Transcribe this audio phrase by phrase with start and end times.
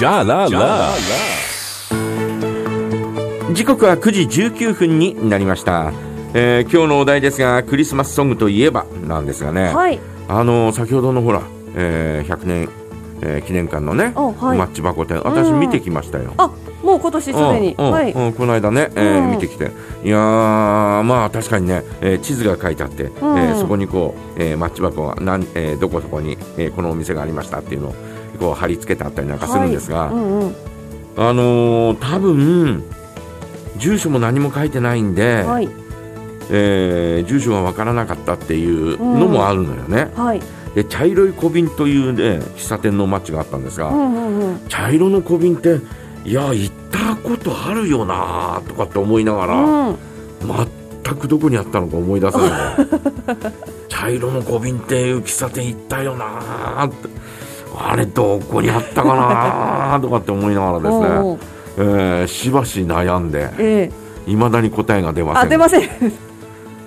[0.00, 0.48] じゃらら
[3.52, 5.92] 時刻は9時19分になりました、
[6.32, 10.00] えー今日のお題ですがクリスマスソングといえばなんですがね、はい。
[10.26, 11.42] あの先ほどのほら、
[11.76, 12.68] えー100年、
[13.20, 14.58] えー記念館のね、おはい。
[14.58, 16.50] マッチ箱店私うん見てきましたよ、あ、
[16.82, 17.74] もう今年すでに。
[17.76, 18.12] はい。
[18.12, 19.30] うんこの間ね、えーうん。
[19.32, 19.64] 見てきて。
[20.02, 23.06] いやーまあ確かにね、えー地図が書いてあって、ん。
[23.06, 27.94] えーそこにこう、えーマッチ箱がなん、えーどこそこに、えーこのお店がありましたっていうのを
[28.40, 30.54] こう貼り付けてあったりなんかするんですが、うんうん。
[31.16, 32.82] あのー多分
[33.76, 35.68] 住所も何も書いてないんで、はい。
[36.50, 40.40] えー住所がわからなかったっていうのもあるのよね、はい。
[40.74, 44.68] で茶色い小瓶というね喫茶店のマッチがあったんですが、うんうんうん。
[44.68, 45.78] 茶色の小瓶って
[46.24, 49.98] いや行ったことあるよなとかって思いながら、うん。
[51.04, 52.48] 全くどこにあったのか思い出せない
[53.88, 57.08] 茶色の小瓶っていう喫茶店行ったよなって
[57.82, 59.14] あれどこにあったか
[59.94, 60.00] な？
[60.02, 61.06] とかって思いながらですね、
[61.78, 63.90] えーしばし悩んでえ
[64.26, 64.30] え。
[64.30, 65.82] いまだに答えが出ませあ、ん出ません。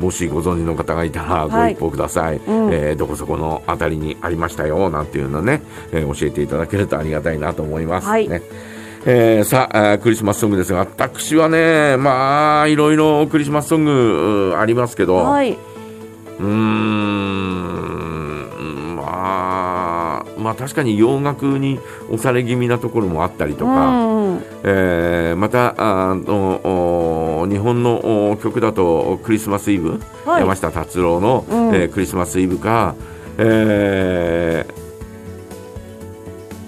[0.00, 1.72] もしご存知の方がいたらごはい。
[1.74, 2.70] 一報ください、うん。
[2.72, 8.28] えーどこそこのあたりにありましたよなんていうのね、えー教えていただけるとありがたいなと思います、はい。
[8.28, 8.42] ね。
[9.06, 15.52] えーさあクリスマスソングですが私はねまあいろいろクリスマスソングありますけど、はい。
[15.52, 18.10] うーん
[18.96, 19.99] まあ
[20.38, 24.42] まあ確かに洋楽に押され気味なところもあったりとうか、んうん。
[24.64, 25.74] えーまた
[26.10, 26.60] あの
[27.42, 32.94] お日本のお曲だとクリスマスイブ、はい山下達郎の、うんえークリスマスイブか、
[33.38, 34.80] えー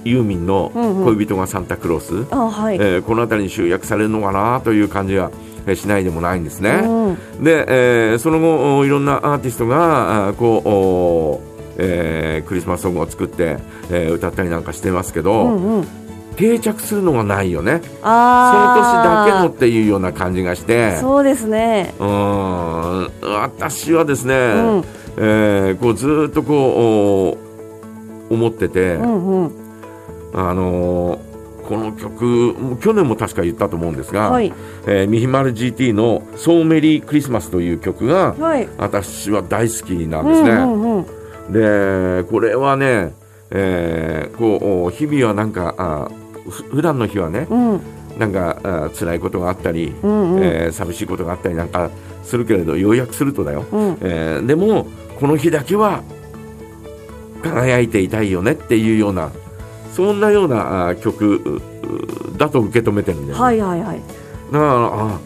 [0.04, 2.76] ユーミンのうんうん恋人がサンタクロース、あ、はい。
[2.76, 5.30] えーこの辺りに集約されるのかなという感じは
[5.66, 6.70] えーしないでもないんですね。
[6.84, 7.44] うん。
[7.44, 11.40] で、えーその後おいろんなアーティストがこうお
[11.78, 13.56] えークリスマスソングを作って、
[13.90, 15.86] えー歌ったりなんかしてますけど、うんうん。
[16.36, 20.96] 定着するのがないよねその年だあけのっていうような感じがしてあ。
[21.00, 21.92] そうですね。
[21.98, 24.84] うーん私はですね、うん。
[25.18, 27.36] えーこうずーっとこ
[28.30, 29.50] うお思ってて、うんうん。
[30.34, 31.32] あのー
[31.68, 34.52] この曲去年も確か言ったと思うんですが、はい。
[34.86, 38.66] えーミヒマル GT の「ソーメリークリスマス」という曲がはい。
[38.78, 40.50] 私は大好きなんうですね。
[40.50, 41.06] んうんうん。
[41.52, 43.14] でこれはね、
[43.50, 46.10] えーこう日々はなんかあ
[46.48, 47.80] ふ普段の日はねうん。
[48.18, 50.42] なんかあ辛いことがあったり、うんうん。
[50.42, 51.90] えー寂しいことがあったりなんか
[52.22, 53.98] するけれど要約するとだよ、うん。
[54.00, 54.86] えーでも
[55.20, 56.02] この日だけは
[57.42, 59.30] 輝いていたいよねっていうような
[59.92, 61.60] そんなようなあ曲
[62.36, 64.00] だと受け止めてるんだよね、はいはいはい。
[64.52, 65.20] だからあ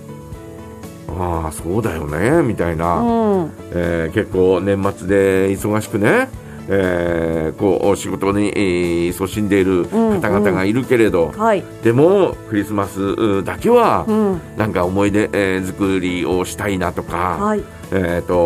[1.19, 3.50] ああそうだよねみたいな、うん。
[3.72, 6.28] えー結構年末で忙しくね、
[6.69, 11.65] えーこう仕事に、えー勤しんでいる方々がいるけれど、はい。
[11.82, 14.41] でもクリスマスうだけは、うん。
[14.56, 17.62] なんか思い出、えー作りをしたいなとか、はい。
[17.93, 18.37] えー、と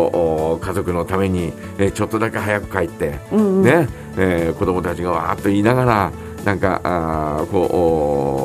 [0.53, 3.63] お家族のために、えーちょっとだけ早く帰って、うんうん。
[3.63, 6.11] ねえー子供たちがわーっと言いながら
[6.45, 8.40] なんかあーこう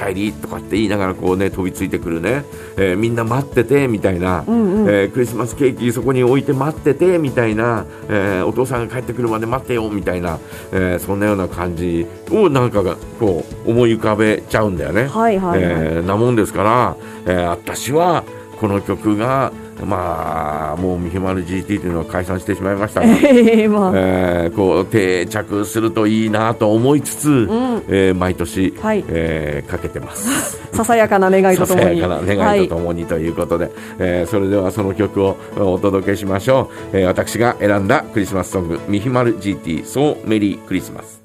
[0.00, 2.44] 帰りとかって言いながらこうね飛びついてくるね、
[2.76, 4.88] えーみんな待っててみたいな、うんうん。
[4.88, 10.38] えークリスマスケーキそこに置いて待っててみたいな、えーお父さんが帰ってくるまで待ってよみたいな、
[10.72, 15.06] えーそんなような感じをなんかがこう思い浮かべちゃうんだよね。
[15.06, 15.72] はいはいはい。
[15.72, 16.96] えーなもんですから、
[17.26, 18.24] えー私は
[18.58, 19.52] この曲が
[19.84, 23.92] まあもうミヒマル GT というのは解散してしまいましたが、 ええまあ。
[23.94, 27.82] えーこう定着するといいなと思いつつ、うん。
[27.88, 30.58] えー毎年、はいえーかけてます。
[30.72, 31.86] ささやかな願いとともに。
[31.86, 41.19] ささやかな願いとともにということで、えーそれではその曲をお届けしましょう、えー私が選んだクリスマスソング「ミヒマル GT そうメリークリスマス」